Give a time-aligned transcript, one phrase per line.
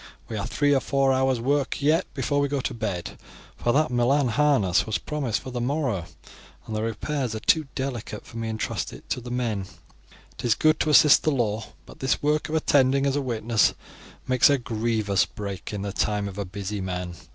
[0.29, 3.19] We have three or four hours' work yet before we go to bed,
[3.55, 6.05] for that Milan harness was promised for the morrow,
[6.65, 9.67] and the repairs are too delicate for me to entrust it to the men.
[10.39, 13.75] It is good to assist the law, but this work of attending as a witness
[14.27, 17.13] makes a grievous break in the time of a busy man.